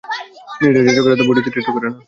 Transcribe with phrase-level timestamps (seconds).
[0.53, 1.97] মিলিটারির যাজকেরা তো বডিতে ট্যাটু করে না।